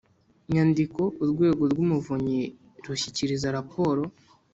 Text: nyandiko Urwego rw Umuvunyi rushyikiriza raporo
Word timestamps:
nyandiko 0.51 1.01
Urwego 1.23 1.63
rw 1.71 1.79
Umuvunyi 1.85 2.41
rushyikiriza 2.85 3.47
raporo 3.57 4.03